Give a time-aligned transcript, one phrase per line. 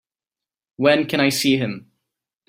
[0.77, 1.91] When can I see him?